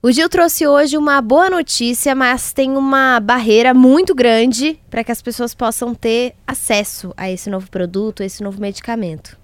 [0.00, 5.10] O Gil trouxe hoje uma boa notícia, mas tem uma barreira muito grande para que
[5.10, 9.36] as pessoas possam ter acesso a esse novo produto, a esse novo medicamento.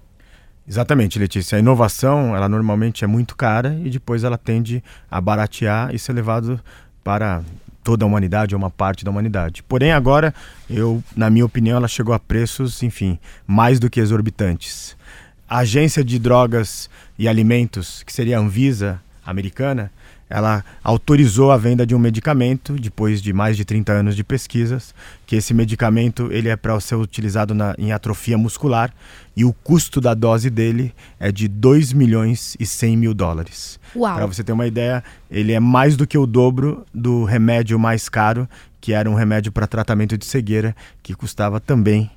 [0.65, 1.57] Exatamente, Letícia.
[1.57, 4.81] A inovação, ela normalmente é muito cara e depois ela tende
[5.11, 6.57] a baratear e ser levado
[7.03, 7.43] para
[7.83, 9.61] toda a humanidade ou uma parte da humanidade.
[9.61, 10.33] Porém, agora,
[10.69, 14.95] eu, na minha opinião, ela chegou a preços, enfim, mais do que exorbitantes.
[15.49, 19.91] A Agência de Drogas e Alimentos, que seria a Anvisa americana,
[20.29, 24.93] ela autorizou a venda de um medicamento depois de mais de 30 anos de pesquisas,
[25.25, 28.91] que esse medicamento ele é para ser utilizado na, em atrofia muscular
[29.35, 33.79] e o custo da dose dele é de 2 milhões e 100 mil dólares.
[34.15, 38.09] Para você ter uma ideia, ele é mais do que o dobro do remédio mais
[38.09, 38.47] caro,
[38.81, 42.09] que era um remédio para tratamento de cegueira, que custava também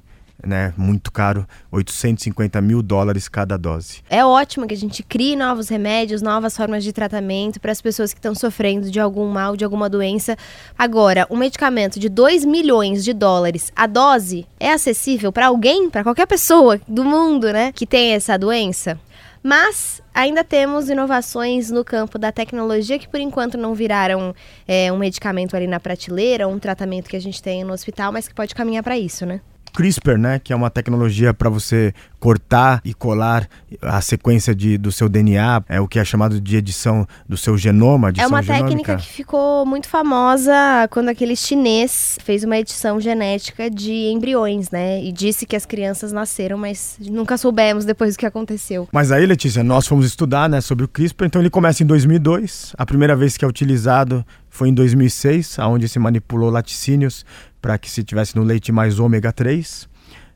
[0.45, 4.02] né, muito caro, 850 mil dólares cada dose.
[4.09, 8.12] É ótimo que a gente crie novos remédios, novas formas de tratamento para as pessoas
[8.12, 10.37] que estão sofrendo de algum mal, de alguma doença.
[10.78, 16.05] Agora, um medicamento de 2 milhões de dólares, a dose é acessível para alguém, para
[16.05, 18.98] qualquer pessoa do mundo, né, que tem essa doença?
[19.42, 24.34] Mas ainda temos inovações no campo da tecnologia que por enquanto não viraram
[24.67, 28.27] é, um medicamento ali na prateleira, um tratamento que a gente tem no hospital, mas
[28.27, 29.41] que pode caminhar para isso, né?
[29.79, 33.48] CRISPR, né, que é uma tecnologia para você cortar e colar
[33.81, 37.57] a sequência de, do seu DNA, é o que é chamado de edição do seu
[37.57, 38.12] genoma.
[38.19, 38.69] é uma genômica.
[38.70, 40.53] técnica que ficou muito famosa
[40.91, 45.01] quando aquele chinês fez uma edição genética de embriões, né?
[45.01, 48.89] E disse que as crianças nasceram, mas nunca soubemos depois do que aconteceu.
[48.91, 51.27] Mas aí, Letícia, nós fomos estudar, né, sobre o CRISPR.
[51.27, 52.75] Então ele começa em 2002.
[52.77, 54.27] A primeira vez que é utilizado
[54.59, 57.25] foi em 2006, aonde se manipulou laticínios
[57.62, 59.89] para que se tivesse no leite mais ômega 3.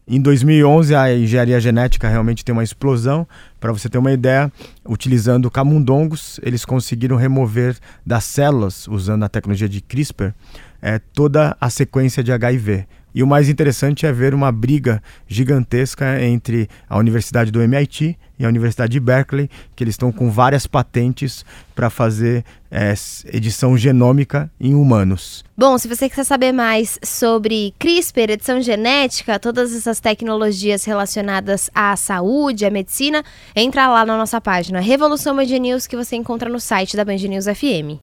[0.06, 3.26] Em 2011, a engenharia genética realmente tem uma explosão.
[3.58, 4.52] Para você ter uma ideia,
[4.88, 10.32] utilizando camundongos, eles conseguiram remover das células, usando a tecnologia de CRISPR,
[10.80, 12.86] é, toda a sequência de HIV.
[13.14, 18.44] E o mais interessante é ver uma briga gigantesca entre a Universidade do MIT e
[18.44, 22.94] a Universidade de Berkeley, que eles estão com várias patentes para fazer é,
[23.32, 25.44] edição genômica em humanos.
[25.56, 31.94] Bom, se você quiser saber mais sobre CRISPR, edição genética, todas essas tecnologias relacionadas à
[31.96, 33.22] saúde, à medicina,
[33.54, 37.16] entra lá na nossa página Revolução Band News, que você encontra no site da Band
[37.16, 38.00] News FM.